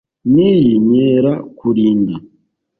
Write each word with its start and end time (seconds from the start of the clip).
n’iyi 0.33 0.73
nkerakurinda 0.85 2.13